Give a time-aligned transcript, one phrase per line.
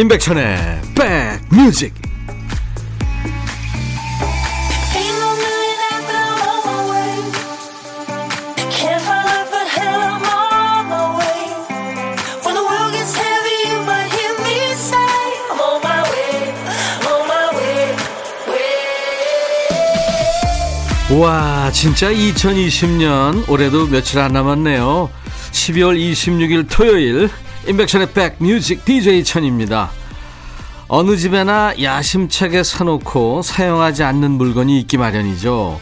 [0.00, 1.92] 임백천의 백뮤직.
[21.10, 25.10] 와 진짜 2020년 올해도 며칠 안 남았네요.
[25.52, 27.28] 12월 26일 토요일
[27.68, 29.90] 임백천의 백뮤직 DJ 천입니다
[30.88, 35.78] 어느 집에나 야심차게 사놓고 사용하지 않는 물건이 있기 마련이죠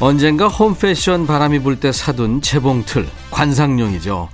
[0.00, 4.28] 언젠가 홈패션 바람이 불 때 사둔 재봉틀 관상용이죠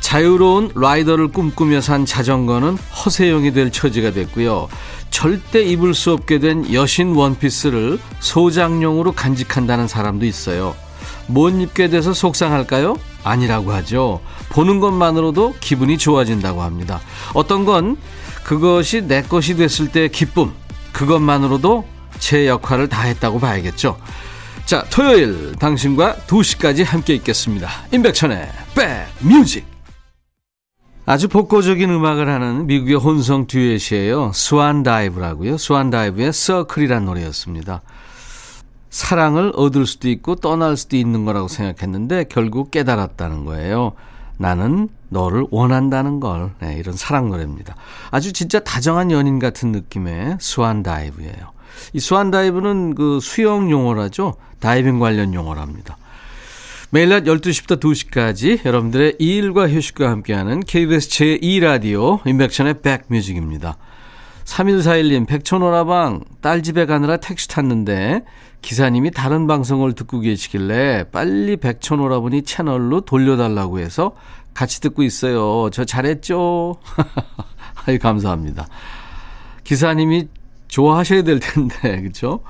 [0.00, 4.68] 자유로운 라이더를 꿈꾸며 산 자전거는 허세용이 될 처지가 됐고요.
[5.10, 10.76] 절대 입을 수 없게 된 여신 원피스를 소장용으로 간직한다는 사람도 있어요.
[11.26, 12.96] 못 입게 돼서 속상할까요?
[13.24, 14.20] 아니라고 하죠.
[14.50, 17.00] 보는 것만으로도 기분이 좋아진다고 합니다.
[17.34, 17.96] 어떤 건
[18.44, 20.52] 그것이 내 것이 됐을 때 기쁨,
[20.92, 21.84] 그것만으로도
[22.18, 23.98] 제 역할을 다 했다고 봐야겠죠.
[24.64, 27.68] 자, 토요일 당신과 2시까지 함께 있겠습니다.
[27.92, 29.64] 임백천의 백뮤직.
[31.08, 34.32] 아주 복고적인 음악을 하는 미국의 혼성 듀엣이에요.
[34.34, 35.56] 스완 다이브라고요.
[35.56, 37.82] 스완 다이브의 Circle이란 노래였습니다.
[38.96, 43.92] 사랑을 얻을 수도 있고 떠날 수도 있는 거라고 생각했는데 결국 깨달았다는 거예요.
[44.38, 46.52] 나는 너를 원한다는 걸.
[46.60, 47.76] 네, 이런 사랑 노래입니다.
[48.10, 51.52] 아주 진짜 다정한 연인 같은 느낌의 Swan Dive예요.
[51.92, 54.36] 이 Swan Dive는 그 수영 용어라죠.
[54.60, 55.98] 다이빙 관련 용어랍니다.
[56.88, 63.76] 매일 낮 12시부터 2시까지 여러분들의 일과 휴식과 함께하는 KBS 제2라디오 임백천의 백뮤직입니다.
[64.46, 68.24] 3141님, 백촌오라방 딸 집에 가느라 택시 탔는데
[68.62, 74.16] 기사님이 다른 방송을 듣고 계시길래 빨리 백촌오라버니 채널로 돌려달라고 해서
[74.54, 75.68] 같이 듣고 있어요.
[75.70, 76.76] 저 잘했죠?
[77.86, 78.66] 아유, 감사합니다.
[79.64, 80.28] 기사님이
[80.68, 82.40] 좋아하셔야 될 텐데, 그쵸?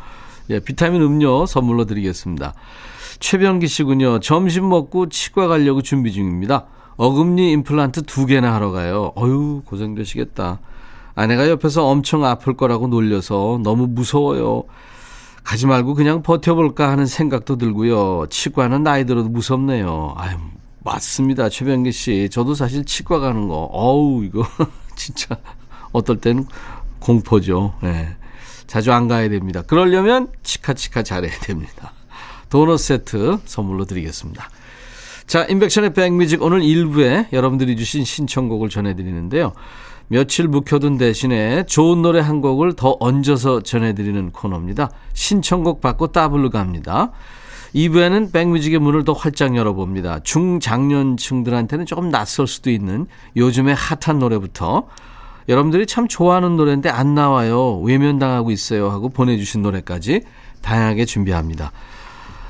[0.51, 2.55] 예, 비타민 음료 선물로 드리겠습니다.
[3.19, 4.21] 최병기 씨군요.
[4.21, 6.67] 점심 먹고 치과 가려고 준비 중입니다.
[6.97, 9.13] 어금니 임플란트 두 개나 하러 가요.
[9.17, 10.61] 어유 고생되시겠다.
[11.17, 14.65] 아내가 옆에서 엄청 아플 거라고 놀려서 너무 무서워요.
[15.43, 18.27] 가지 말고 그냥 버텨볼까 하는 생각도 들고요.
[18.29, 20.15] 치과는 나이 들어도 무섭네요.
[20.17, 20.37] 아유,
[20.85, 21.49] 맞습니다.
[21.49, 22.29] 최병기 씨.
[22.31, 24.47] 저도 사실 치과 가는 거, 어우, 이거
[24.95, 25.37] 진짜
[25.93, 26.47] 어떨 때는
[27.01, 27.75] 공포죠.
[27.85, 27.87] 예.
[27.87, 28.17] 네.
[28.67, 29.63] 자주 안 가야 됩니다.
[29.63, 31.93] 그러려면 치카치카 잘해야 됩니다.
[32.51, 34.51] 도넛 세트 선물로 드리겠습니다.
[35.27, 39.53] 자, 인백션의 백뮤직 오늘 1부에 여러분들이 주신 신청곡을 전해드리는데요.
[40.09, 44.91] 며칠 묵혀둔 대신에 좋은 노래 한 곡을 더 얹어서 전해드리는 코너입니다.
[45.13, 47.11] 신청곡 받고 따블로 갑니다.
[47.75, 50.21] 2부에는 백뮤직의 문을 더 활짝 열어봅니다.
[50.21, 53.07] 중장년층들한테는 조금 낯설 수도 있는
[53.37, 54.87] 요즘의 핫한 노래부터
[55.49, 57.79] 여러분들이 참 좋아하는 노래인데 안 나와요.
[57.81, 58.91] 외면당하고 있어요.
[58.91, 60.23] 하고 보내주신 노래까지
[60.63, 61.73] 다양하게 준비합니다.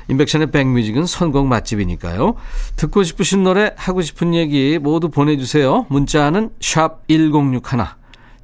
[0.09, 2.35] 인백션의 백뮤직은 선곡 맛집이니까요.
[2.75, 5.85] 듣고 싶으신 노래, 하고 싶은 얘기 모두 보내주세요.
[5.89, 7.61] 문자는 샵 1061.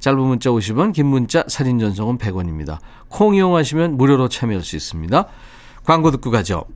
[0.00, 2.78] 짧은 문자 50원, 긴 문자 사진 전송은 100원입니다.
[3.08, 5.26] 콩 이용하시면 무료로 참여할 수 있습니다.
[5.84, 6.66] 광고 듣고 가죠.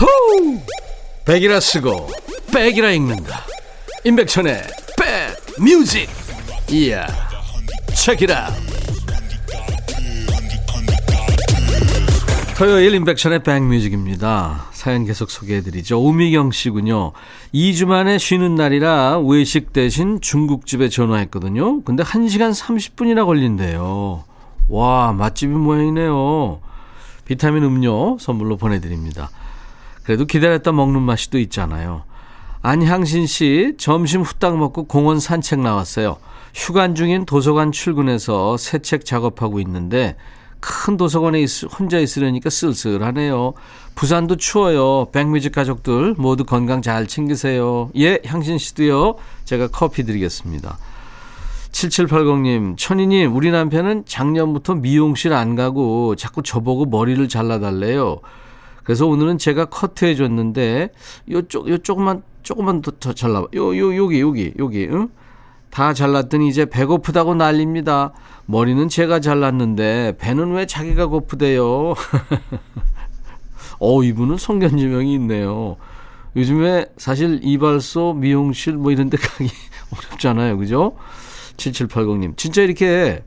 [0.00, 0.60] 호우!
[1.24, 2.08] 백이라 쓰고
[2.52, 3.44] 백이라 읽는다.
[4.04, 4.62] 임백천의
[4.98, 6.08] 백 뮤직.
[6.70, 7.31] 이야.
[7.92, 8.72] Out.
[12.56, 14.66] 토요일 인백션의 백뮤직입니다.
[14.72, 16.00] 사연 계속 소개해드리죠.
[16.00, 17.12] 오미경 씨군요.
[17.54, 21.82] 2주 만에 쉬는 날이라 외식 대신 중국집에 전화했거든요.
[21.82, 24.24] 근데 1시간 30분이나 걸린대요.
[24.68, 26.60] 와, 맛집인 모양이네요.
[27.24, 29.30] 비타민 음료 선물로 보내드립니다.
[30.02, 32.04] 그래도 기다렸다 먹는 맛이 또 있잖아요.
[32.62, 36.16] 안향신 씨, 점심 후딱 먹고 공원 산책 나왔어요.
[36.54, 40.16] 휴관 중인 도서관 출근해서 새 책 작업하고 있는데
[40.60, 43.54] 큰 도서관에 있, 혼자 있으려니까 쓸쓸하네요.
[43.96, 45.08] 부산도 추워요.
[45.10, 47.90] 백뮤직 가족들 모두 건강 잘 챙기세요.
[47.96, 49.16] 예, 향신 씨도요.
[49.44, 50.78] 제가 커피 드리겠습니다.
[51.72, 58.20] 7780님, 천희님, 우리 남편은 작년부터 미용실 안 가고 자꾸 저보고 머리를 잘라달래요.
[58.84, 60.90] 그래서 오늘은 제가 커트해 줬는데,
[61.30, 63.48] 요쪽, 요 조금만, 조금만 더, 더 잘라봐.
[63.54, 65.08] 요, 요, 여기, 여기, 여기, 응?
[65.72, 68.12] 다 잘랐더니 이제 배고프다고 난립니다.
[68.44, 71.94] 머리는 제가 잘랐는데 배는 왜 자기가 고프대요?
[73.80, 75.78] 어, 이분은 성견지명이 있네요.
[76.36, 79.48] 요즘에 사실 이발소, 미용실 뭐 이런 데 가기
[79.96, 80.58] 어렵잖아요.
[80.58, 80.94] 그죠?
[81.56, 82.36] 7780님.
[82.36, 83.24] 진짜 이렇게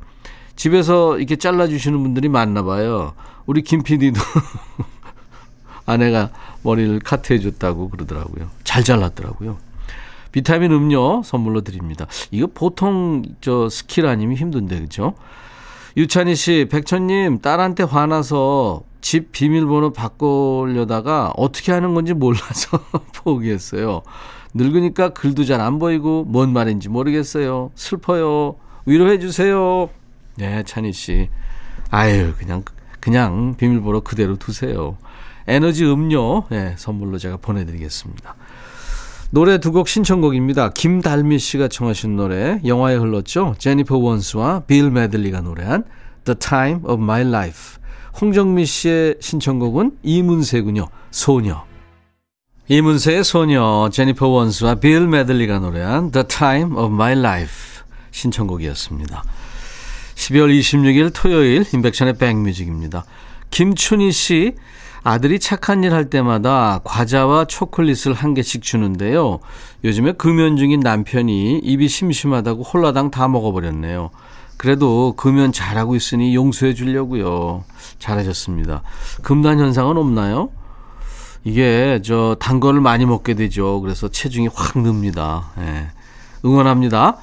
[0.55, 3.13] 집에서 이렇게 잘라주시는 분들이 많나 봐요.
[3.47, 4.21] 우리 김 PD도
[5.87, 6.29] 아내가
[6.61, 8.51] 머리를 카트해 줬다고 그러더라고요.
[8.63, 9.57] 잘 잘랐더라고요.
[10.35, 12.07] 비타민 음료 선물로 드립니다.
[12.29, 15.13] 이거 보통 저 스킬 아니면 힘든데 그죠?
[15.95, 22.81] 유찬희 씨, 백천님 딸한테 화나서 집 비밀번호 바꾸려다가 어떻게 하는 건지 몰라서
[23.15, 24.01] 포기했어요.
[24.53, 27.71] 늙으니까 글도 잘 안 보이고 뭔 말인지 모르겠어요.
[27.75, 28.55] 슬퍼요.
[28.85, 29.89] 위로해 주세요.
[30.35, 31.29] 네, 찬희 씨.
[31.91, 32.65] 아유, 그냥
[32.99, 34.97] 그냥 비밀번호 그대로 두세요.
[35.47, 38.35] 에너지 음료 네, 선물로 제가 보내드리겠습니다.
[39.35, 40.69] 노래 두 곡 신청곡입니다.
[40.69, 43.53] 김달미 씨가 청하신 노래 영화에 흘렀죠.
[43.57, 45.83] 제니퍼 원스와 빌 메들리가 노래한
[46.23, 47.81] The Time of My Life.
[48.21, 50.87] 홍정미 씨의 신청곡은 이문세군요.
[51.11, 51.65] 소녀.
[52.69, 59.21] 이문세의 소녀, 제니퍼 원스와 빌 메들리가 노래한 The Time of My Life 신청곡이었습니다.
[60.15, 63.03] 12월 26일 토요일 인백션의 백뮤직입니다.
[63.51, 64.55] 김춘희 씨
[65.05, 69.39] 아들이 착한 일 할 때마다 과자와 초콜릿을 한 개씩 주는데요.
[69.83, 74.09] 요즘에 금연 중인 남편이 입이 심심하다고 홀라당 다 먹어버렸네요.
[74.57, 77.63] 그래도 금연 잘하고 있으니 용서해 주려고요.
[77.99, 78.81] 잘하셨습니다.
[79.21, 80.49] 금단 현상은 없나요?
[81.43, 83.81] 이게 저 단 거를 많이 먹게 되죠.
[83.81, 85.51] 그래서 체중이 확 늡니다.
[85.59, 85.87] 예.
[86.43, 87.17] 응원합니다.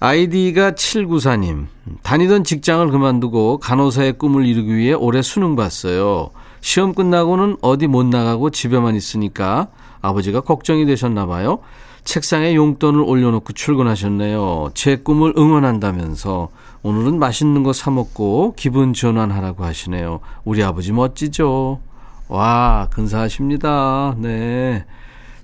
[0.00, 1.66] 아이디가 794님.
[2.02, 6.30] 다니던 직장을 그만두고 간호사의 꿈을 이루기 위해 올해 수능 봤어요.
[6.64, 9.68] 시험 끝나고는 어디 못 나가고 집에만 있으니까
[10.00, 11.58] 아버지가 걱정이 되셨나 봐요.
[12.04, 14.70] 책상에 용돈을 올려놓고 출근하셨네요.
[14.72, 16.48] 제 꿈을 응원한다면서
[16.82, 20.20] 오늘은 맛있는 거 사 먹고 기분 전환하라고 하시네요.
[20.46, 21.80] 우리 아버지 멋지죠?
[22.28, 24.14] 와, 근사하십니다.
[24.16, 24.86] 네.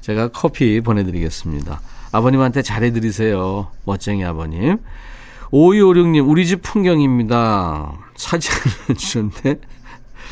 [0.00, 1.82] 제가 커피 보내드리겠습니다.
[2.12, 3.66] 아버님한테 잘해드리세요.
[3.84, 4.78] 멋쟁이 아버님.
[5.52, 7.92] 5256님, 우리 집 풍경입니다.
[8.16, 9.60] 사진을 주셨는데,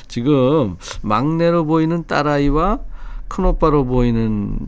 [0.07, 2.81] 지금 막내로 보이는 딸아이와
[3.29, 4.59] 큰오빠로 보이는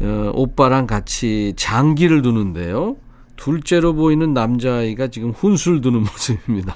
[0.00, 2.96] 어, 오빠랑 같이 장기를 두는데요.
[3.36, 6.74] 둘째로 보이는 남자아이가 지금 훈술 두는 모습입니다.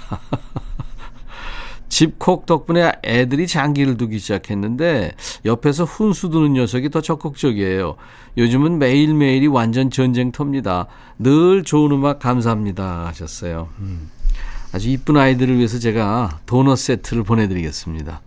[1.89, 5.13] 집콕 덕분에 애들이 장기를 두기 시작했는데
[5.45, 7.95] 옆에서 훈수 두는 녀석이 더 적극적이에요.
[8.37, 10.87] 요즘은 매일매일이 완전 전쟁터입니다.
[11.21, 13.69] 늘 좋은 음악 감사합니다 하셨어요.
[13.79, 14.11] 음.
[14.75, 18.23] 아주 이쁜 아이들을 위해서 제가 도넛 세트를 보내드리겠습니다.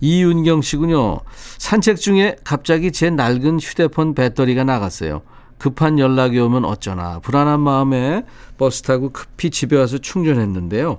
[0.00, 1.20] 이윤경 씨군요.
[1.58, 5.22] 산책 중에 갑자기 제 낡은 휴대폰 배터리가 나갔어요.
[5.58, 8.24] 급한 연락이 오면 어쩌나 불안한 마음에
[8.58, 10.98] 버스 타고 급히 집에 와서 충전했는데요.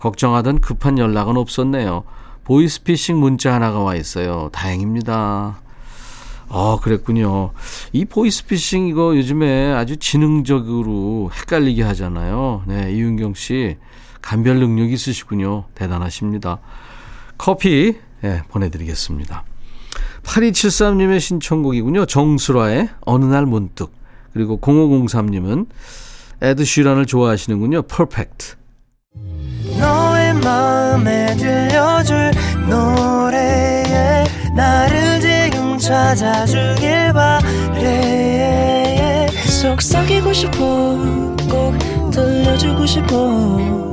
[0.00, 2.04] 걱정하던 급한 연락은 없었네요.
[2.44, 4.50] 보이스피싱 문자 하나가 와 있어요.
[4.52, 5.60] 다행입니다.
[6.50, 7.52] 아, 그랬군요.
[7.92, 12.64] 이 보이스피싱 이거 요즘에 아주 지능적으로 헷갈리게 하잖아요.
[12.66, 13.78] 네, 이윤경 씨.
[14.22, 15.64] 감별 능력 있으시군요.
[15.74, 16.58] 대단하십니다.
[17.38, 19.44] 커피 예, 보내드리겠습니다.
[20.22, 22.06] 8273님의 신청곡이군요.
[22.06, 23.92] 정수라의 어느 날 문득.
[24.32, 25.66] 그리고 0503님은
[26.42, 27.82] 에드 슈란을 좋아하시는군요.
[27.82, 28.56] 퍼펙트.
[29.78, 32.30] 너의 마음에 들려줄
[32.68, 34.24] 노래에
[34.54, 39.26] 나를 지금 찾아주길 바래
[39.60, 40.96] 속삭이고 싶어
[41.50, 43.92] 꼭 들려주고 싶어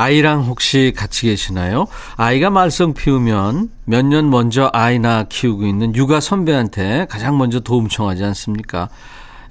[0.00, 1.86] 아이랑 혹시 같이 계시나요?
[2.16, 7.88] 아이가 말썽 피우면 몇 년 먼저 아이 나 키우고 있는 육아 선배한테 가장 먼저 도움
[7.88, 8.90] 청하지 않습니까?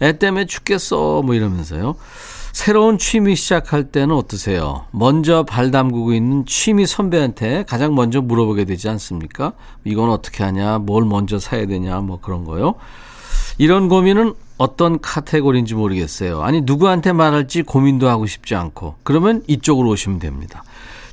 [0.03, 1.95] 애 때문에 죽겠어 뭐 이러면서요.
[2.53, 4.85] 새로운 취미 시작할 때는 어떠세요?
[4.91, 9.53] 먼저 발 담그고 있는 취미 선배한테 가장 먼저 물어보게 되지 않습니까?
[9.83, 12.75] 이건 어떻게 하냐, 뭘 먼저 사야 되냐, 뭐 그런 거요.
[13.57, 16.41] 이런 고민은 어떤 카테고리인지 모르겠어요.
[16.41, 18.95] 아니, 누구한테 말할지 고민도 하고 싶지 않고.
[19.03, 20.63] 그러면 이쪽으로 오시면 됩니다.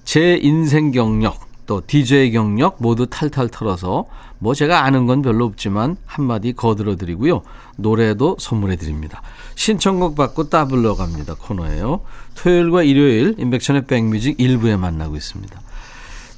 [0.05, 4.07] 제 인생 경력, 또 DJ 경력 모두 탈탈 털어서
[4.39, 7.43] 뭐 제가 아는 건 별로 없지만 한마디 거들어 드리고요.
[7.77, 9.23] 노래도 선물해 드립니다.
[9.55, 11.37] 신청곡 받고 따블러 갑니다.
[11.39, 12.01] 코너예요.
[12.35, 15.61] 토요일과 일요일 인백션의 백뮤직 일부에 만나고 있습니다.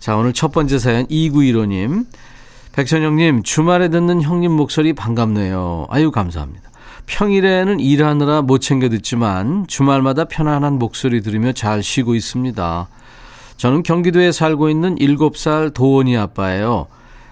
[0.01, 2.07] 자, 오늘 첫 번째 사연 2915님.
[2.73, 5.87] 백천영님, 주말에 듣는 형님 목소리 반갑네요.
[5.89, 6.71] 아유, 감사합니다.
[7.07, 12.89] 평일에는 일하느라 못 챙겨 듣지만 주말마다 편안한 목소리 들으며 잘 쉬고 있습니다.
[13.57, 16.87] 저는 경기도에 살고 있는 7살 도원이 아빠예요.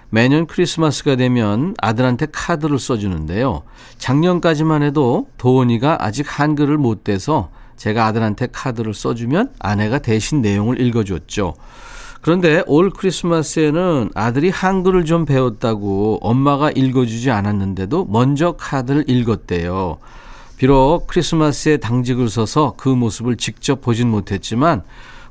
[0.09, 3.63] 매년 크리스마스가 되면 아들한테 카드를 써주는데요.
[3.97, 11.55] 작년까지만 해도 도원이가 아직 한글을 못 떼서 제가 아들한테 카드를 써주면 아내가 대신 내용을 읽어줬죠.
[12.23, 19.97] 그런데 올 크리스마스에는 아들이 한글을 좀 배웠다고 엄마가 읽어주지 않았는데도 먼저 카드를 읽었대요.
[20.55, 24.83] 비록 크리스마스에 당직을 서서 그 모습을 직접 보진 못했지만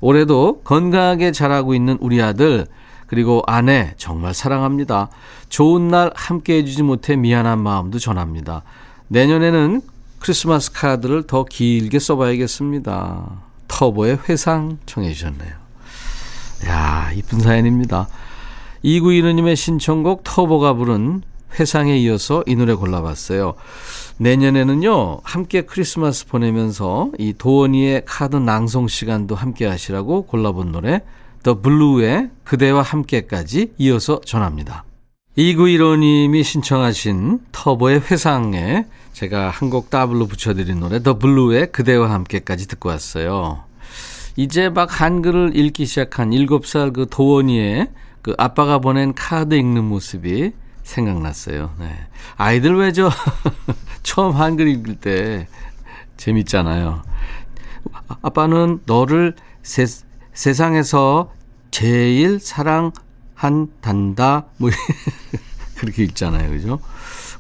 [0.02, 2.66] 올해도 건강하게 자라고 있는 우리 아들
[3.06, 5.08] 그리고 아내 정말 사랑합니다.
[5.48, 8.64] 좋은 날 함께 해주지 못해 미안한 마음도 전합니다.
[9.08, 9.80] 내년에는
[10.18, 13.30] 크리스마스 카드를 더 길게 써봐야겠습니다.
[13.66, 15.61] 터보의 회상 청해 주셨네요.
[16.66, 18.08] 야 이쁜 사연입니다.
[18.84, 21.22] 2915님의 신청곡 터보가 부른
[21.58, 23.54] 회상에 이어서 이 노래 골라봤어요.
[24.18, 31.00] 내년에는요, 함께 크리스마스 보내면서 이 도원이의 카드 낭송 시간도 함께 하시라고 골라본 노래,
[31.42, 34.84] 더 블루의 그대와 함께까지 이어서 전합니다.
[35.36, 42.90] 2915님이 신청하신 터보의 회상에 제가 한 곡 더블로 붙여드린 노래, 더 블루의 그대와 함께까지 듣고
[42.90, 43.64] 왔어요.
[44.36, 47.90] 이제 막 한글을 읽기 시작한 7살 그 도원이의
[48.22, 51.74] 그 아빠가 보낸 카드 읽는 모습이 생각났어요.
[51.78, 52.06] 네.
[52.36, 53.10] 아이들 왜 저
[54.02, 55.46] 처음 한글 읽을 때
[56.16, 57.02] 재밌잖아요.
[58.22, 59.86] 아빠는 너를 세,
[60.32, 61.32] 세상에서
[61.70, 64.46] 제일 사랑한단다.
[64.58, 64.70] 뭐
[65.76, 66.50] 그렇게 읽잖아요.
[66.50, 66.80] 그죠?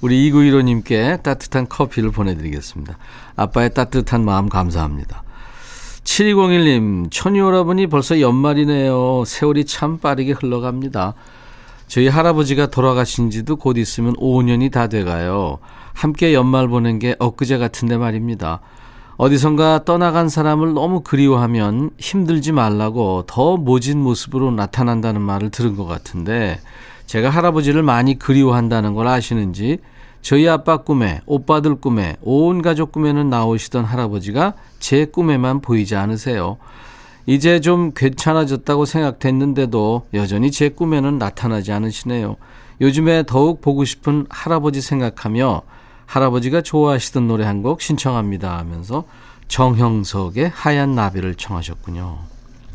[0.00, 2.98] 우리 2915님께 따뜻한 커피를 보내드리겠습니다.
[3.36, 5.22] 아빠의 따뜻한 마음 감사합니다.
[6.04, 9.24] 7201님, 천이오라버니 벌써 연말이네요.
[9.24, 11.14] 세월이 참 빠르게 흘러갑니다.
[11.86, 15.58] 저희 할아버지가 돌아가신 지도 곧 있으면 5년이 다 돼가요.
[15.92, 18.60] 함께 연말 보낸 게 엊그제 같은데 말입니다.
[19.16, 26.58] 어디선가 떠나간 사람을 너무 그리워하면 힘들지 말라고 더 모진 모습으로 나타난다는 말을 들은 것 같은데
[27.06, 29.78] 제가 할아버지를 많이 그리워한다는 걸 아시는지
[30.22, 36.58] 저희 아빠 꿈에, 오빠들 꿈에, 온 가족 꿈에는 나오시던 할아버지가 제 꿈에만 보이지 않으세요.
[37.26, 42.36] 이제 좀 괜찮아졌다고 생각됐는데도 여전히 제 꿈에는 나타나지 않으시네요.
[42.80, 45.62] 요즘에 더욱 보고 싶은 할아버지 생각하며
[46.06, 49.04] 할아버지가 좋아하시던 노래 한 곡 신청합니다 하면서
[49.48, 52.18] 정형석의 하얀 나비를 청하셨군요.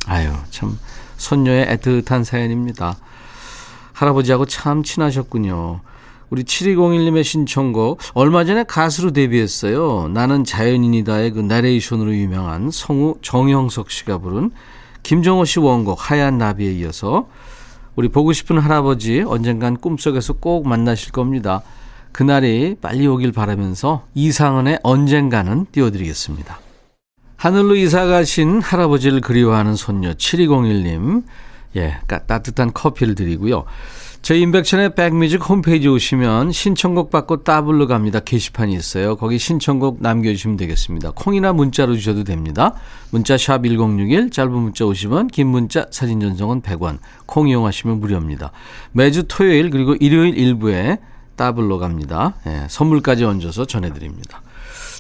[0.06, 0.78] 아유, 참
[1.18, 2.96] 손녀의 애틋한 사연입니다.
[3.94, 5.82] 할아버지하고 참 친하셨군요.
[6.30, 10.10] 우리 7201님의 신청곡 얼마 전에 가수로 데뷔했어요.
[10.14, 14.52] 나는 자연인이다의 그 나레이션으로 유명한 성우 정영석 씨가 부른
[15.04, 17.30] 김정호 씨 원곡 하얀 나비에 이어서
[17.96, 21.62] 우리 보고 싶은 할아버지 언젠간 꿈속에서 꼭 만나실 겁니다.
[22.12, 26.60] 그날이 빨리 오길 바라면서 이상은의 언젠가는 띄워드리겠습니다.
[27.38, 31.24] 하늘로 이사 가신 할아버지를 그리워하는 손녀 7201님,
[31.76, 33.66] 예, 따뜻한 커피를 드리고요.
[34.22, 38.20] 저희 인백천의 백뮤직 홈페이지 오시면 신청곡 받고 따블로 갑니다.
[38.20, 39.16] 게시판이 있어요.
[39.16, 41.12] 거기 신청곡 남겨주시면 되겠습니다.
[41.12, 42.74] 콩이나 문자로 주셔도 됩니다.
[43.12, 46.98] 문자 샵 1061, 짧은 문자 50원, 긴 문자 사진 전송은 100원.
[47.26, 48.52] 콩 이용하시면 무료입니다.
[48.92, 50.98] 매주 토요일 그리고 일요일 일부에
[51.38, 52.34] 따블로 갑니다.
[52.48, 54.42] 예, 선물까지 얹어서 전해드립니다.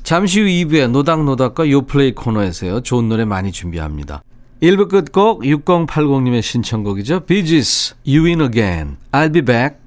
[0.03, 2.81] 잠시 후 2부에 노닥노닥과 요플레이 코너에서요.
[2.81, 4.23] 좋은 노래 많이 준비합니다.
[4.61, 7.21] 1부 끝곡 6080님의 신청곡이죠.
[7.21, 8.97] 비지스, You Win Again.
[9.11, 9.77] I'll be back.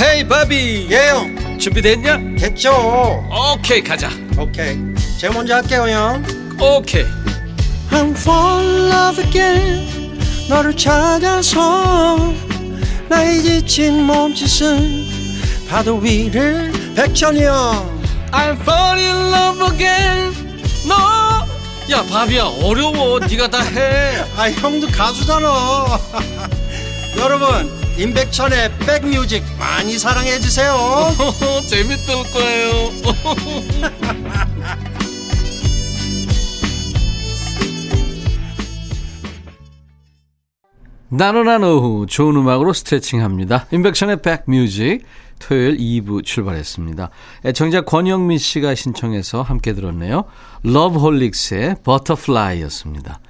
[0.00, 1.58] 헤이 바비 예영.
[1.58, 2.18] 준비됐냐?
[2.38, 2.70] 됐죠.
[3.54, 4.10] 오케이 가자.
[4.38, 4.76] 오케이.
[5.18, 6.22] 제가 먼저 할게요 형.
[6.60, 7.04] 오케이.
[7.90, 9.96] I'm fall in love again.
[10.48, 12.32] 너를 찾아서
[13.08, 15.06] 나의 지친 몸짓은
[15.68, 20.35] 파도 위를 백천이 형 I'm fall in love again
[20.86, 21.46] 너!
[21.90, 23.20] 야, 바비야, 어려워.
[23.20, 24.16] 네가 다 해.
[24.36, 25.48] 아, 형도 가수잖아.
[27.18, 30.76] 여러분, 임백천의 백뮤직 많이 사랑해 주세요.
[31.68, 32.90] 재밌을 거예요.
[41.08, 43.66] 나른한 오후 좋은 음악으로 스트레칭합니다.
[43.70, 45.04] 임백천의 백뮤직
[45.38, 47.10] 토요일 2부 출발했습니다.
[47.44, 50.24] 애청자 권영민 씨가 신청해서 함께 들었네요.
[50.62, 53.20] 러브홀릭스의 Butterfly였습니다.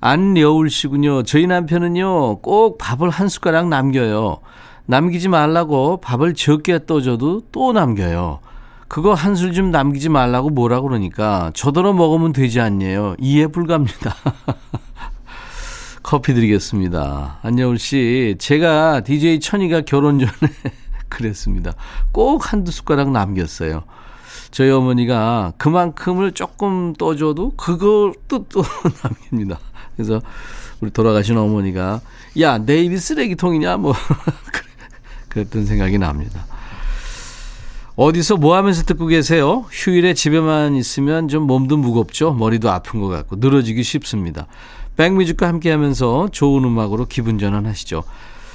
[0.00, 1.22] 안여울 씨군요.
[1.24, 4.38] 저희 남편은요, 꼭 밥을 한 숟가락 남겨요.
[4.86, 8.40] 남기지 말라고 밥을 적게 떠줘도 또 남겨요.
[8.88, 13.14] 그거 한 술 좀 남기지 말라고 뭐라 그러니까 저더러 먹으면 되지 않냐요.
[13.20, 14.16] 이해 불가입니다.
[16.02, 17.38] 커피 드리겠습니다.
[17.42, 20.52] 안여울 씨, 제가 DJ 천이가 결혼 전에
[21.10, 21.74] 그랬습니다.
[22.12, 23.84] 꼭 한두 숟가락 남겼어요.
[24.50, 28.62] 저희 어머니가 그만큼을 조금 떠줘도 그것도 또
[29.04, 29.58] 남깁니다.
[29.94, 30.20] 그래서
[30.80, 32.00] 우리 돌아가신 어머니가
[32.40, 33.76] 야, 내 입이 쓰레기통이냐?
[33.76, 33.92] 뭐
[35.28, 36.46] 그랬던 생각이 납니다.
[37.96, 39.66] 어디서 뭐 하면서 듣고 계세요?
[39.70, 42.32] 휴일에 집에만 있으면 좀 몸도 무겁죠?
[42.32, 44.46] 머리도 아픈 것 같고 늘어지기 쉽습니다.
[44.96, 48.02] 백뮤직과 함께 하면서 좋은 음악으로 기분 전환하시죠.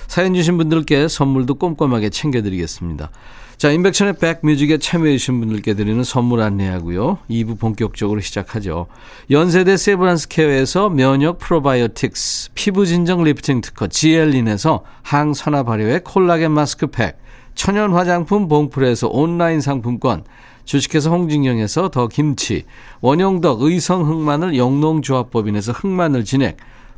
[0.07, 3.09] 사연 주신 분들께 선물도 꼼꼼하게 챙겨드리겠습니다.
[3.57, 7.19] 자, 인백천의 백뮤직에 참여해주신 분들께 드리는 선물 안내하고요.
[7.29, 8.87] 2부 본격적으로 시작하죠.
[9.31, 17.17] 연세대 세브란스 케어에서 면역 프로바이오틱스, 피부 진정 리프팅 특허 지엘린에서 항산화 발효의 콜라겐 마스크팩,
[17.55, 20.25] 천연 화장품 봉프에서 온라인 상품권,
[20.65, 22.65] 주식회사 홍진경에서 더 김치,
[22.99, 26.57] 원용덕 의성 흑마늘 영농조합법인에서 흑마늘 진액,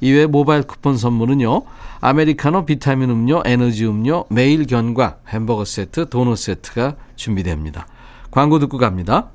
[0.00, 1.62] 이외 모바일 쿠폰 선물은요.
[2.00, 7.86] 아메리카노 비타민 음료, 에너지 음료, 매일 견과, 햄버거 세트, 도넛 세트가 준비됩니다.
[8.30, 9.30] 광고 듣고 갑니다.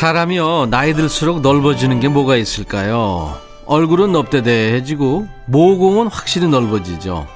[0.00, 3.36] 사람이요, 나이 들수록 넓어지는 게 뭐가 있을까요?
[3.66, 7.26] 얼굴은 넙대대해지고, 모공은 확실히 넓어지죠.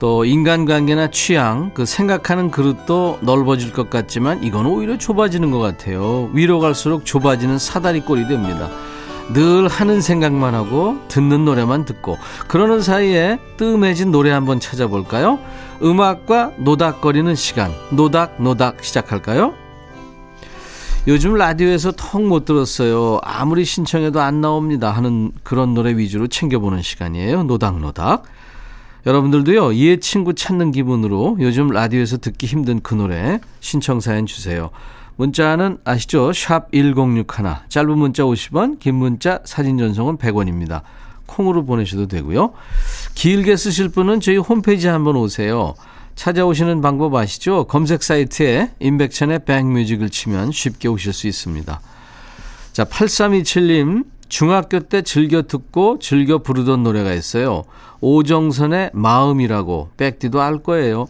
[0.00, 6.28] 또, 인간관계나 취향, 그 생각하는 그릇도 넓어질 것 같지만, 이건 오히려 좁아지는 것 같아요.
[6.34, 8.68] 위로 갈수록 좁아지는 사다리 꼴이 됩니다.
[9.32, 15.38] 늘 하는 생각만 하고, 듣는 노래만 듣고, 그러는 사이에 뜸해진 노래 한번 찾아볼까요?
[15.82, 19.63] 음악과 노닥거리는 시간, 노닥노닥 시작할까요?
[21.06, 23.20] 요즘 라디오에서 턱 못 들었어요.
[23.22, 24.90] 아무리 신청해도 안 나옵니다.
[24.90, 27.42] 하는 그런 노래 위주로 챙겨보는 시간이에요.
[27.42, 28.24] 노닥노닥.
[29.04, 34.70] 여러분들도요, 이해 친구 찾는 기분으로 요즘 라디오에서 듣기 힘든 그 노래 신청 사연 주세요.
[35.16, 36.32] 문자는 아시죠?
[36.32, 37.26] 샵 1061.
[37.68, 40.80] 짧은 문자 50원, 긴 문자 사진 전송은 100원입니다.
[41.26, 42.52] 콩으로 보내셔도 되고요.
[43.14, 45.74] 길게 쓰실 분은 저희 홈페이지 한번 오세요.
[46.14, 47.64] 찾아오시는 방법 아시죠?
[47.64, 51.80] 검색 사이트에 임백천의 백뮤직을 치면 쉽게 오실 수 있습니다.
[52.72, 57.64] 자, 8327님, 중학교 때 즐겨 듣고 즐겨 부르던 노래가 있어요.
[58.00, 61.06] 오정선의 마음이라고, 백디도 알 거예요.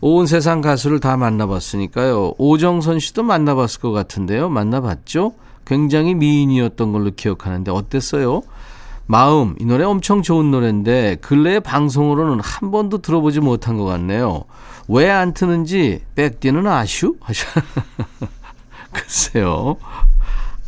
[0.00, 2.34] 온 세상 가수를 다 만나봤으니까요.
[2.38, 4.48] 오정선 씨도 만나봤을 것 같은데요.
[4.48, 5.32] 만나봤죠?
[5.64, 8.42] 굉장히 미인이었던 걸로 기억하는데 어땠어요?
[9.06, 14.44] 마음 이 노래 엄청 좋은 노래인데 근래의 방송으로는 한 번도 들어보지 못한 것 같네요.
[14.88, 17.16] 왜 안 트는지 백디는 아슈?
[17.22, 17.46] 하셔.
[18.92, 19.76] 글쎄요.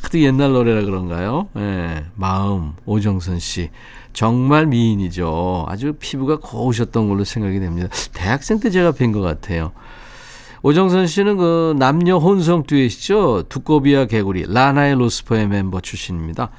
[0.02, 1.48] 하도 옛날 노래라 그런가요?
[1.54, 3.70] 네, 마음 오정선 씨
[4.12, 5.66] 정말 미인이죠.
[5.68, 7.88] 아주 피부가 고우셨던 걸로 생각이 됩니다.
[8.12, 9.72] 대학생 때 제가 뵌 것 같아요.
[10.62, 13.44] 오정선 씨는 그 남녀 혼성 듀엣이죠.
[13.48, 16.50] 두꺼비와 개구리 라나에로스포의 멤버 출신입니다.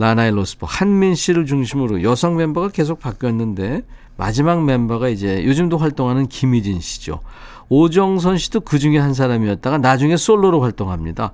[0.00, 3.82] 라나에로스포 한민 씨를 중심으로 여성 멤버가 계속 바뀌었는데
[4.16, 7.20] 마지막 멤버가 이제 요즘도 활동하는 김희진 씨죠.
[7.68, 11.32] 오정선 씨도 그 중에 한 사람이었다가 나중에 솔로로 활동합니다.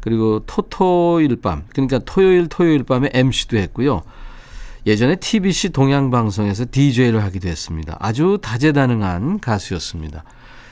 [0.00, 4.02] 그리고 토토일 밤, 그러니까 토요일 토요일 밤에 MC도 했고요.
[4.84, 7.96] 예전에 TBC 동양방송에서 DJ를 하기도 했습니다.
[8.00, 10.24] 아주 다재다능한 가수였습니다.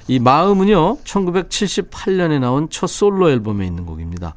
[0.09, 4.35] 이 마음은요, 1978년에 나온 첫 솔로 앨범에 있는 곡입니다.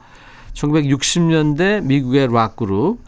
[0.60, 3.00] 1960년대 미국의 락 그룹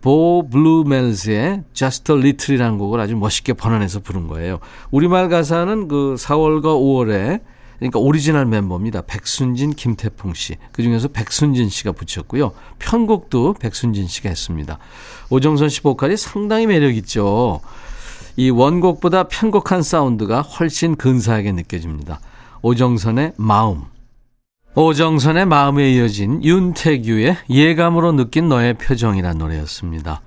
[0.00, 4.60] 보 브루멜즈의 Just a Little이라는 곡을 아주 멋있게 번안해서 부른 거예요.
[4.90, 7.40] 우리말 가사는 그 4월과 5월에
[7.78, 9.02] 그러니까 오리지널 멤버입니다.
[9.02, 10.56] 백순진, 김태풍 씨.
[10.72, 12.52] 그 중에서 백순진 씨가 붙였고요.
[12.78, 14.78] 편곡도 백순진 씨가 했습니다.
[15.30, 17.60] 오정선 씨 보컬이 상당히 매력 있죠.
[18.36, 22.20] 이 원곡보다 편곡한 사운드가 훨씬 근사하게 느껴집니다.
[22.62, 23.84] 오정선의 마음.
[24.80, 30.20] 오정선의 마음에 이어진 윤태규의 예감으로 느낀 너의 표정이란 노래였습니다.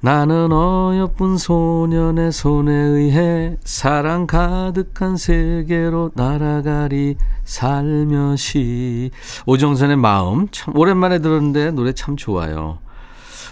[0.00, 9.10] 나는 어여쁜 소년의 손에 의해 사랑 가득한 세계로 날아가리 살며시
[9.44, 12.78] 오정선의 마음 참 오랜만에 들었는데 노래 참 좋아요.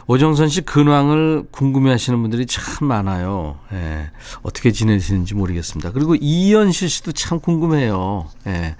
[0.06, 3.58] 오정선 씨 근황을 궁금해 하시는 분들이 참 많아요.
[3.74, 4.10] 예,
[4.40, 5.92] 어떻게 지내시는지 모르겠습니다.
[5.92, 8.26] 그리고 이현실 씨도 참 궁금해요.
[8.46, 8.74] 예.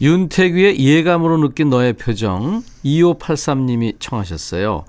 [0.00, 4.84] 윤태규의 예감으로 느낀 너의 표정 2583님이 청하셨어요.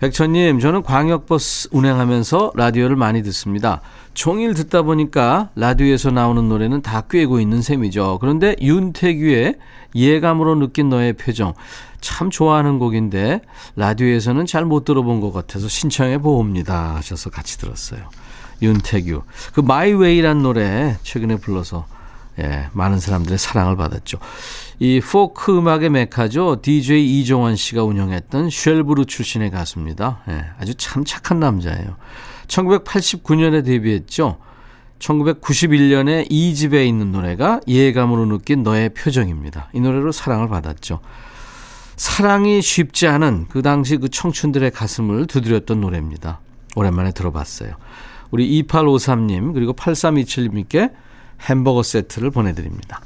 [0.00, 3.82] 백천님, 저는 광역버스 운행하면서 라디오를 많이 듣습니다.
[4.14, 8.18] 종일 듣다 보니까 라디오에서 나오는 노래는 다 꿰고 있는 셈이죠.
[8.20, 9.56] 그런데 윤태규의
[9.94, 11.52] 예감으로 느낀 너의 표정
[12.00, 13.42] 참 좋아하는 곡인데
[13.76, 18.00] 라디오에서는 잘 못 들어본 것 같아서 신청해 보옵니다 하셔서 같이 들었어요.
[18.62, 21.86] 윤태규 그 My Way란 노래 최근에 불러서
[22.40, 24.18] 예, 많은 사람들의 사랑을 받았죠.
[24.78, 26.60] 이 포크 음악의 메카죠.
[26.62, 30.22] DJ 이종환 씨가 운영했던 쉘브루 출신의 가수입니다.
[30.28, 31.96] 예, 아주 참 착한 남자예요.
[32.46, 34.38] 1989년에 데뷔했죠.
[34.98, 39.70] 1991년에 2집에 있는 노래가 예감으로 느낀 너의 표정입니다.
[39.72, 41.00] 이 노래로 사랑을 받았죠.
[41.96, 46.40] 사랑이 쉽지 않은 그 당시 그 청춘들의 가슴을 두드렸던 노래입니다.
[46.76, 47.74] 오랜만에 들어봤어요.
[48.30, 50.92] 우리 2853님 그리고 8327님께
[51.48, 53.00] 햄버거 세트를 보내드립니다.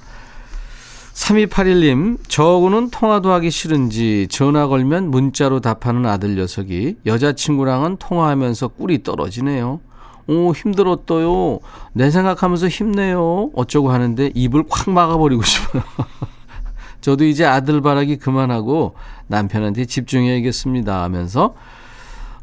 [1.15, 9.81] 3281님, 저하고는 통화도 하기 싫은지 전화 걸면 문자로 답하는 아들 녀석이 여자친구랑은 통화하면서 꿀이 떨어지네요.
[10.27, 11.61] 오, 힘들었어요.
[11.93, 13.51] 내 생각하면서 힘내요.
[13.55, 15.83] 어쩌고 하는데 입을 콱 막아버리고 싶어요.
[17.01, 18.95] 저도 이제 아들 바라기 그만하고
[19.27, 21.55] 남편한테 집중해야겠습니다 하면서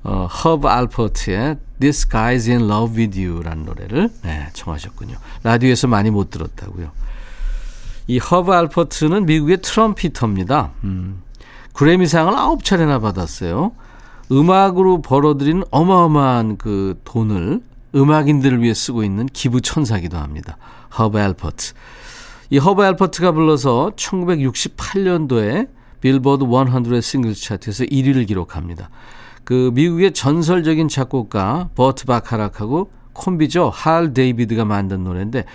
[0.04, 5.18] 어, 허브 알퍼트의 This Guy's in Love with You라는 노래를 네, 청하셨군요.
[5.44, 6.92] 라디오에서 많이 못 들었다고요.
[8.08, 10.72] 이 허브 알퍼트는 미국의 트럼피터입니다.
[10.84, 11.22] 음,
[11.74, 13.72] 그래미상을 아홉 차례나 받았어요.
[14.32, 17.62] 음악으로 벌어들인 어마어마한 그 돈을
[17.96, 20.58] 음악인들을 위해 쓰고 있는 기부 천사기도 합니다.
[20.98, 21.74] 허브 알퍼트.
[22.52, 25.70] 이 허브 알퍼트가 불러서 1968년도에
[26.02, 28.90] 빌보드 100 싱글 차트에서 1위를 기록합니다.
[29.44, 33.70] 그 미국의 전설적인 작곡가 버트 바카락하고 콤비죠.
[33.70, 35.46] 할 데이비드가 만든 노래인데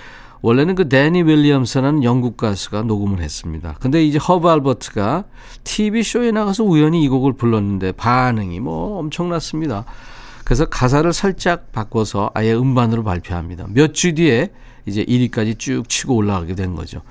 [0.42, 3.76] 원래는 그 대니 윌리엄스라는 영국 가수가 녹음을 했습니다.
[3.80, 5.24] 근데 이제 허브 알퍼트가
[5.64, 9.84] TV쇼에 나가서 우연히 이 곡을 불렀는데 반응이 뭐 엄청났습니다.
[10.44, 13.66] 그래서 가사를 살짝 바꿔서 아예 음반으로 발표합니다.
[13.70, 14.52] 몇 주 뒤에
[14.86, 17.02] 이제 1위까지 쭉 치고 올라가게 된 거죠.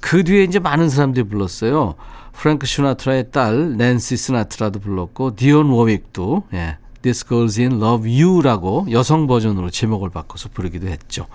[0.00, 1.94] 그 뒤에 이제 많은 사람들이 불렀어요.
[2.38, 9.26] 프랭크 시나트라의 딸 낸시 시나트라도 불렀고 디온 워윅도 예, This Girl's in Love You라고 여성
[9.26, 11.26] 버전으로 제목을 바꿔서 부르기도 했죠.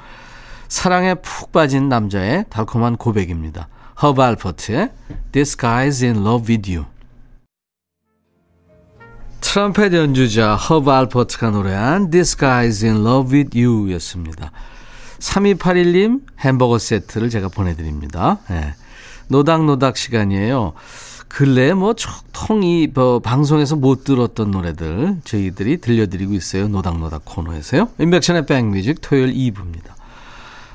[0.69, 3.67] 사랑에 푹 빠진 남자의 달콤한 고백입니다.
[4.01, 4.91] 허브 알퍼트의
[5.33, 6.85] This Guy's in Love with You.
[9.41, 14.53] 트럼펫 연주자 허브 알퍼트가 노래한 This Guy's in Love with You 였습니다.
[15.19, 18.39] 3281님 햄버거 세트를 제가 보내드립니다.
[18.49, 18.73] 네.
[19.27, 20.73] 노닥노닥 시간이에요.
[21.27, 21.95] 근래 뭐
[22.31, 26.67] 통이 뭐 방송에서 못 들었던 노래들 저희들이 들려드리고 있어요.
[26.67, 27.89] 노닥노닥 코너에서요.
[27.99, 29.93] 임백천의 백뮤직 토요일 2부입니다.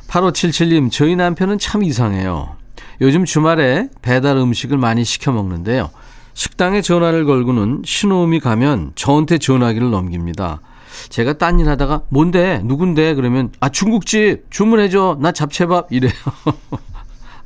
[0.08, 2.56] 8577님, 저희 남편은 참 이상해요.
[3.00, 5.90] 요즘 주말에 배달 음식을 많이 시켜 먹는데요.
[6.34, 10.60] 식당에 전화를 걸고는 신호음이 가면 저한테 전화기를 넘깁니다.
[11.08, 16.12] 제가 딴 일 하다가 뭔데 누군데 그러면 아 중국집 주문해줘 나 잡채밥 이래요.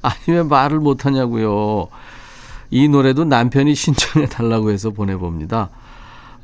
[0.03, 1.89] 아니 왜 말을 못하냐고요.
[2.71, 5.71] 이 노래도 남편이 신청해 달라고 해서 보내봅니다.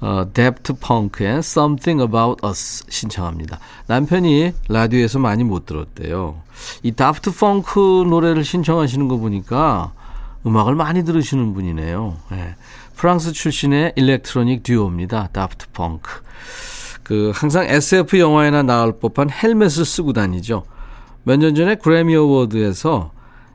[0.00, 3.58] 어, 데프트 펑크의 Something About Us 신청합니다.
[3.88, 6.36] 남편이 라디오에서 많이 못 들었대요.
[6.82, 9.92] 이 다프트 펑크 노래를 신청하시는 거 보니까
[10.46, 12.16] 음악을 많이 들으시는 분이네요.
[12.30, 12.54] 네.
[12.94, 15.30] 프랑스 출신의 일렉트로닉 듀오입니다.
[15.32, 16.10] 다프트 펑크.
[17.02, 20.64] 그 항상 SF 영화에나 나올 법한 헬멧을 쓰고 다니죠.
[21.24, 23.10] 몇 년 전에 그래미 어워드에서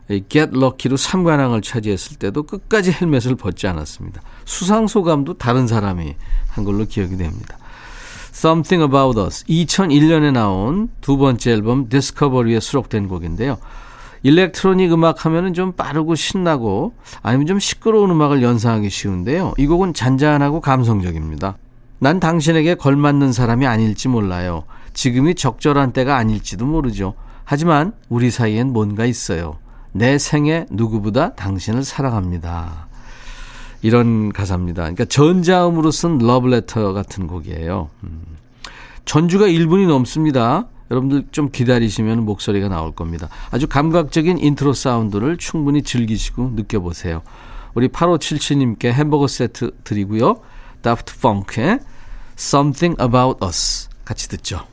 [0.07, 4.21] Get Lucky로 3관왕을 차지했을 때도 끝까지 헬멧을 벗지 않았습니다.
[4.45, 6.15] 수상 소감도 다른 사람이
[6.49, 7.57] 한 걸로 기억이 됩니다.
[8.33, 13.57] Something About Us 2001년에 나온 두 번째 앨범 디스커버리에 수록된 곡인데요.
[14.23, 19.53] 일렉트로닉 음악 하면은 좀 빠르고 신나고 아니면 좀 시끄러운 음악을 연상하기 쉬운데요.
[19.57, 21.57] 이 곡은 잔잔하고 감성적입니다.
[21.99, 24.63] 난 당신에게 걸맞는 사람이 아닐지 몰라요.
[24.93, 27.13] 지금이 적절한 때가 아닐지도 모르죠.
[27.43, 29.57] 하지만 우리 사이엔 뭔가 있어요.
[29.93, 32.87] 내 생에 누구보다 당신을 사랑합니다.
[33.81, 34.83] 이런 가사입니다.
[34.83, 37.89] 그러니까 전자음으로 쓴 러브레터 같은 곡이에요.
[38.03, 38.21] 음.
[39.05, 40.67] 전주가 1분이 넘습니다.
[40.89, 43.29] 여러분들 좀 기다리시면 목소리가 나올 겁니다.
[43.51, 47.21] 아주 감각적인 인트로 사운드를 충분히 즐기시고 느껴보세요.
[47.73, 50.41] 우리 8577님께 햄버거 세트 드리고요.
[50.81, 51.79] 다프트 펑크의
[52.37, 54.72] Something About Us 같이 듣죠.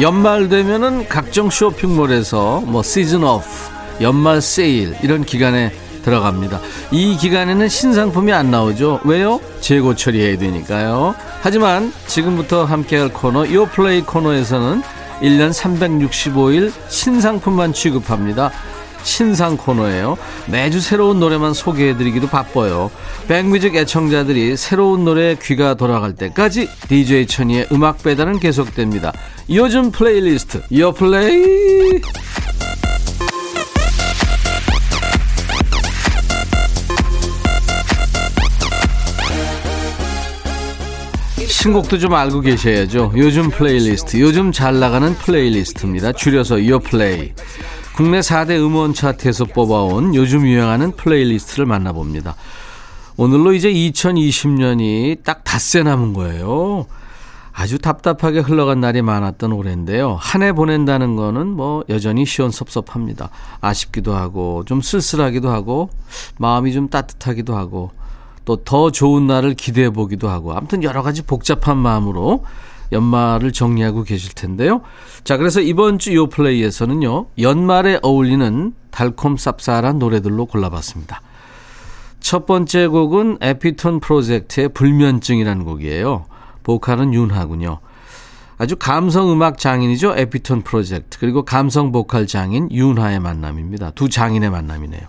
[0.00, 3.44] 연말 되면은 각종 쇼핑몰에서 뭐 시즌 오프,
[4.00, 5.72] 연말 세일 이런 기간에
[6.04, 6.60] 들어갑니다.
[6.92, 9.00] 이 기간에는 신상품이 안 나오죠.
[9.04, 9.40] 왜요?
[9.60, 11.16] 재고 처리해야 되니까요.
[11.42, 14.82] 하지만 지금부터 함께할 코너 요플레이 코너에서는
[15.20, 18.52] 1년 365일 신상품만 취급합니다.
[19.02, 20.16] 신상 코너예요.
[20.46, 22.90] 매주 새로운 노래만 소개해드리기도 바빠요.
[23.26, 29.12] 백뮤직 애청자들이 새로운 노래에 귀가 돌아갈 때까지 DJ 천이의 음악 배달은 계속됩니다.
[29.50, 32.02] 요즘 플레이리스트 요플레이
[41.48, 43.12] 신곡도 좀 알고 계셔야죠.
[43.16, 46.12] 요즘 플레이리스트, 요즘 잘 나가는 플레이리스트입니다.
[46.12, 47.32] 줄여서 요플레이.
[47.98, 52.36] 국내 4대 음원 차트에서 뽑아온 요즘 유행하는 플레이리스트를 만나봅니다.
[53.16, 56.86] 오늘로 이제 2020년이 딱 닷새 남은 거예요.
[57.52, 60.16] 아주 답답하게 흘러간 날이 많았던 올해인데요.
[60.20, 63.30] 한 해 보낸다는 거는 뭐 여전히 시원섭섭합니다.
[63.60, 65.90] 아쉽기도 하고 좀 쓸쓸하기도 하고
[66.38, 67.90] 마음이 좀 따뜻하기도 하고
[68.44, 72.44] 또 더 좋은 날을 기대해 보기도 하고 아무튼 여러 가지 복잡한 마음으로
[72.92, 74.82] 연말을 정리하고 계실 텐데요.
[75.24, 81.20] 자, 그래서 이번 주 요 플레이에서는요, 연말에 어울리는 달콤 쌉쌀한 노래들로 골라봤습니다.
[82.20, 86.26] 첫 번째 곡은 에피톤 프로젝트의 불면증이라는 곡이에요.
[86.62, 87.78] 보컬은 윤하군요.
[88.58, 90.14] 아주 감성 음악 장인이죠.
[90.16, 91.18] 에피톤 프로젝트.
[91.20, 93.92] 그리고 감성 보컬 장인 윤하의 만남입니다.
[93.92, 95.02] 두 장인의 만남이네요.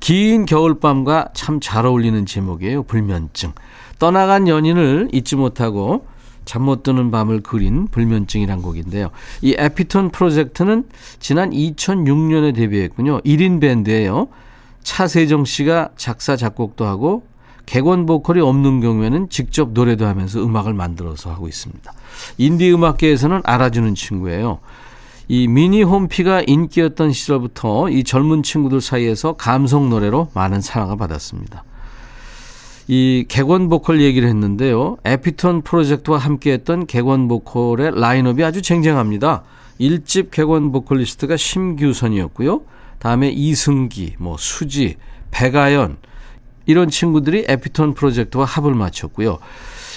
[0.00, 2.82] 긴 겨울밤과 참 잘 어울리는 제목이에요.
[2.82, 3.52] 불면증.
[4.00, 6.06] 떠나간 연인을 잊지 못하고
[6.46, 9.10] 잠 못 드는 밤을 그린 불면증이란 곡인데요.
[9.42, 10.84] 이 에피톤 프로젝트는
[11.20, 13.20] 지난 2006년에 데뷔했군요.
[13.20, 14.28] 1인 밴드예요.
[14.82, 17.24] 차세정 씨가 작사 작곡도 하고
[17.66, 21.92] 객원 보컬이 없는 경우에는 직접 노래도 하면서 음악을 만들어서 하고 있습니다.
[22.38, 24.60] 인디 음악계에서는 알아주는 친구예요.
[25.28, 31.64] 이 미니 홈피가 인기였던 시절부터 이 젊은 친구들 사이에서 감성 노래로 많은 사랑을 받았습니다.
[32.88, 34.96] 이 객원 보컬 얘기를 했는데요.
[35.04, 39.42] 에피톤 프로젝트와 함께했던 객원 보컬의 라인업이 아주 쟁쟁합니다.
[39.80, 42.62] 1집 객원 보컬리스트가 심규선이었고요.
[42.98, 44.96] 다음에 이승기, 뭐 수지,
[45.30, 45.98] 백아연
[46.64, 49.38] 이런 친구들이 에피톤 프로젝트와 합을 맞췄고요.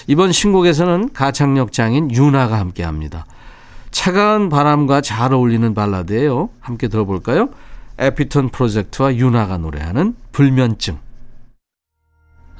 [0.06, 3.26] 이번 신곡에서는 가창력 장인 윤아가 함께합니다.
[3.90, 6.50] 차가운 바람과 잘 어울리는 발라드예요.
[6.60, 7.50] 함께 들어볼까요?
[7.98, 10.98] 에피톤 프로젝트와 윤아가 노래하는 불면증.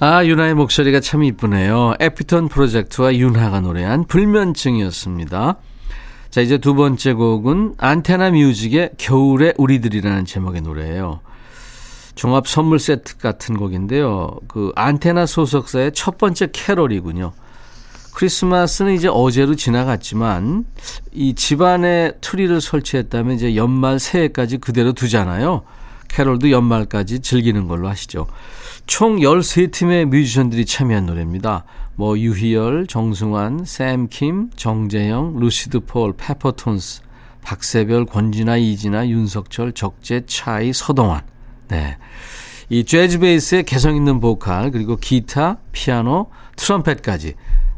[0.03, 1.93] 아, 윤하의 목소리가 참 이쁘네요.
[2.01, 5.57] 에피톤 프로젝트와 윤하가 노래한 불면증이었습니다.
[6.31, 11.21] 자, 이제 두 번째 곡은 안테나 뮤직의 겨울의 우리들이라는 제목의 노래예요.
[12.15, 14.39] 종합 선물 세트 같은 곡인데요.
[14.49, 17.33] 그 안테나 소속사의 첫 번째 캐롤이군요.
[18.15, 20.65] 크리스마스는 이제 어제로 지나갔지만
[21.13, 25.63] 이 집안에 트리를 설치했다면 이제 연말 새해까지 그대로 두잖아요.
[26.09, 28.27] 캐롤도 연말까지 즐기는 걸로 하시죠.
[28.91, 31.65] 총 13팀의 뮤지션들이 참여한 노래입니다.
[31.95, 37.03] 뭐 유희열, 정승환, 샘킴, 정재형, 루시드 폴, 페퍼톤스,
[37.41, 41.23] 박새별, 권진아, 이진아, 윤석철, 적재, 차이, 서동환.
[41.69, 41.99] 네.
[42.69, 46.27] 이 재즈 베이스의 개성 있는 보컬, 그리고 기타, 피아노,
[46.57, 47.35] 트럼펫까지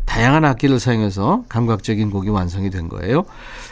[0.07, 3.25] 다양한 악기를 사용해서 감각적인 곡이 완성이 된 거예요.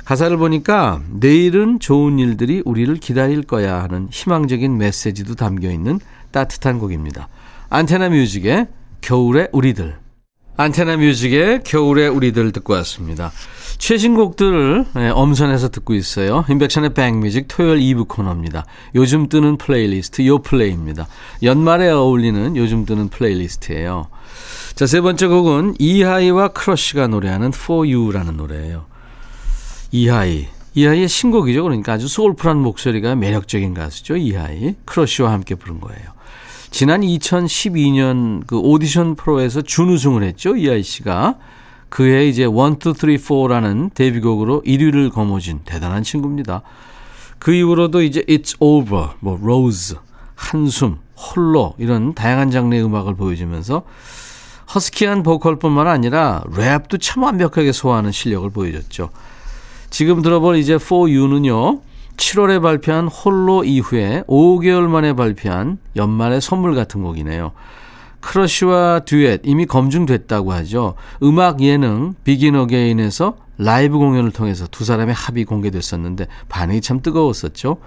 [0.04, 6.00] 가사를 보니까 내일은 좋은 일들이 우리를 기다릴 거야 하는 희망적인 메시지도 담겨 있는
[6.32, 7.28] 따뜻한 곡입니다.
[7.68, 8.68] 안테나 뮤직의
[9.00, 9.96] 겨울의 우리들.
[10.56, 13.32] 안테나 뮤직의 겨울의 우리들 듣고 왔습니다.
[13.78, 16.44] 최신 곡들을 네, 엄선해서 듣고 있어요.
[16.50, 18.66] 임백천의 백뮤직 토요일 2부 코너입니다.
[18.94, 21.06] 요즘 뜨는 플레이리스트 요플레이입니다.
[21.42, 24.08] 연말에 어울리는 요즘 뜨는 플레이리스트예요.
[24.74, 28.84] 자, 세 번째 곡은 이하이와 크러쉬가 노래하는 For You라는 노래예요.
[29.92, 30.46] 이하이.
[30.74, 31.62] 이하이의 신곡이죠.
[31.62, 34.16] 그러니까 아주 soulful한 목소리가 매력적인 가수죠.
[34.16, 34.74] 이하이.
[34.84, 36.19] 크러쉬와 함께 부른 거예요.
[36.70, 40.56] 지난 2012년 그 오디션 프로에서 준우승을 했죠.
[40.56, 41.36] 이하이 씨가.
[41.88, 46.62] 그해 이제 1, 2, 3, 4라는 데뷔곡으로 1위를 거머쥔 대단한 친구입니다.
[47.40, 49.96] 그 이후로도 이제 It's Over, 뭐 Rose,
[50.36, 53.82] 한숨, 홀로 이런 다양한 장르의 음악을 보여주면서
[54.72, 59.10] 허스키한 보컬뿐만 아니라 랩도 참 완벽하게 소화하는 실력을 보여줬죠.
[59.90, 61.80] 지금 들어볼 이제 For You는요.
[62.20, 67.52] 7월에 발표한 홀로 이후에 5개월 만에 발표한 연말의 선물 같은 곡이네요.
[68.20, 70.94] 크러쉬와 듀엣 이미 검증됐다고 하죠.
[71.22, 77.78] 음악 예능 비긴 어게인에서 라이브 공연을 통해서 두 사람의 합이 공개됐었는데 반응이 참 뜨거웠었죠.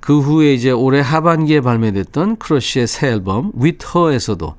[0.00, 4.56] 그 후에 이제 올해 하반기에 발매됐던 크러쉬의 새 앨범 Her에서도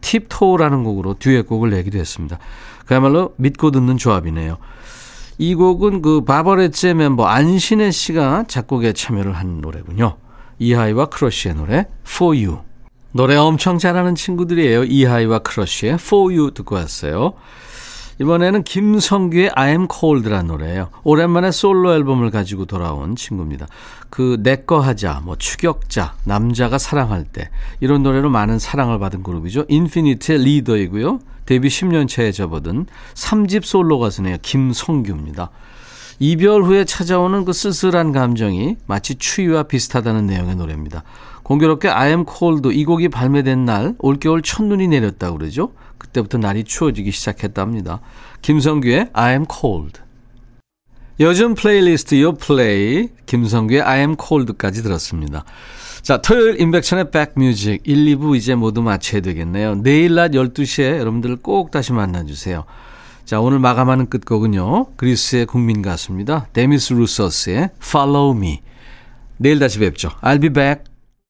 [0.00, 2.38] Tip Toe라는 곡으로 듀엣곡을 내기도 했습니다.
[2.84, 4.58] 그야말로 믿고 듣는 조합이네요.
[5.38, 10.16] 이 곡은 그 바버레츠의 멤버 안신애 씨가 작곡에 참여를 한 노래군요.
[10.58, 12.60] 이하이와 크러쉬의 노래 For You.
[13.12, 14.84] 노래 엄청 잘하는 친구들이에요.
[14.84, 17.34] 이하이와 크러쉬의 For You 듣고 왔어요.
[18.18, 20.88] 이번에는 김성규의 I'm Cold라는 노래예요.
[21.04, 23.66] 오랜만에 솔로 앨범을 가지고 돌아온 친구입니다.
[24.08, 27.50] 그 내꺼 하자, 뭐 추격자, 남자가 사랑할 때
[27.80, 29.66] 이런 노래로 많은 사랑을 받은 그룹이죠.
[29.68, 31.20] 인피니트의 리더이고요.
[31.44, 34.38] 데뷔 10년 차에 접어든 3집 솔로 가수네요.
[34.42, 35.50] 김성규입니다.
[36.18, 41.02] 이별 후에 찾아오는 그 쓸쓸한 감정이 마치 추위와 비슷하다는 내용의 노래입니다.
[41.46, 45.70] 공교롭게 I am cold 이 곡이 발매된 날 올겨울 첫눈이 내렸다고 그러죠.
[45.96, 48.00] 그때부터 날이 추워지기 시작했답니다.
[48.42, 50.00] 김성규의 I am cold.
[51.20, 55.44] 요즘 플레이리스트 요 플레이 김성규의 I am cold까지 들었습니다.
[56.02, 59.76] 자, 토요일 임백천의 백뮤직 1, 2부 이제 모두 마쳐야 되겠네요.
[59.76, 62.64] 내일 낮 12시에 여러분들 꼭 다시 만나주세요.
[63.24, 64.94] 자, 오늘 마감하는 끝곡은요.
[64.96, 66.48] 그리스의 국민 가수입니다.
[66.52, 68.62] 데미스 루서스의 Follow Me.
[69.36, 70.08] 내일 다시 뵙죠.
[70.22, 70.85] I'll be back.